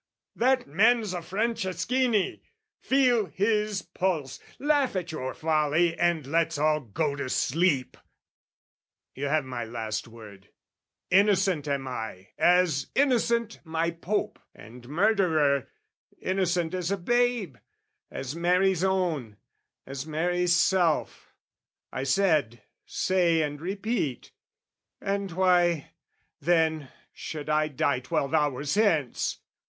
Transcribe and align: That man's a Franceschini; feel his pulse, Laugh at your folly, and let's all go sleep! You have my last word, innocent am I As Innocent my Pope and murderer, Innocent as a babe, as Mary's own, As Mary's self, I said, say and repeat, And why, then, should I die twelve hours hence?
That 0.35 0.65
man's 0.65 1.13
a 1.13 1.19
Franceschini; 1.21 2.41
feel 2.79 3.27
his 3.27 3.83
pulse, 3.83 4.39
Laugh 4.57 4.95
at 4.95 5.11
your 5.11 5.35
folly, 5.35 5.95
and 5.95 6.25
let's 6.25 6.57
all 6.57 6.79
go 6.79 7.15
sleep! 7.27 7.97
You 9.13 9.25
have 9.27 9.45
my 9.45 9.63
last 9.63 10.07
word, 10.07 10.49
innocent 11.11 11.67
am 11.67 11.87
I 11.87 12.29
As 12.39 12.87
Innocent 12.95 13.59
my 13.63 13.91
Pope 13.91 14.39
and 14.55 14.89
murderer, 14.89 15.69
Innocent 16.19 16.73
as 16.73 16.89
a 16.89 16.97
babe, 16.97 17.57
as 18.09 18.35
Mary's 18.35 18.83
own, 18.83 19.37
As 19.85 20.07
Mary's 20.07 20.55
self, 20.55 21.31
I 21.91 22.05
said, 22.05 22.63
say 22.87 23.43
and 23.43 23.61
repeat, 23.61 24.31
And 24.99 25.31
why, 25.31 25.91
then, 26.39 26.89
should 27.13 27.49
I 27.51 27.67
die 27.67 27.99
twelve 27.99 28.33
hours 28.33 28.73
hence? 28.73 29.37